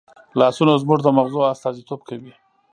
[0.39, 2.33] لاسونه زموږ د مغزو استازیتوب کوي